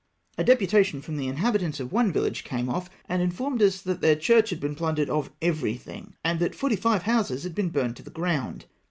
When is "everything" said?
5.43-6.15